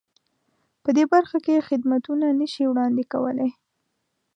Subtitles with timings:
[0.83, 3.51] په دې برخه کې خدمتونه نه شي وړاندې کولای.